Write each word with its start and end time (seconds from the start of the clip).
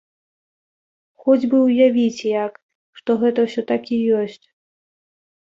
Хоць 1.25 1.49
бы 1.51 1.57
ўявіць 1.67 2.27
як, 2.45 2.53
што 3.01 3.09
гэта 3.25 3.39
ўсё 3.47 3.61
так 3.73 3.83
і 3.99 4.03
ёсць. 4.23 4.43